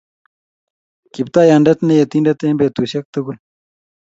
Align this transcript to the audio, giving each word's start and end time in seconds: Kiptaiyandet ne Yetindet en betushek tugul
Kiptaiyandet 1.13 1.79
ne 1.83 1.93
Yetindet 1.99 2.41
en 2.47 2.55
betushek 2.59 3.05
tugul 3.13 3.37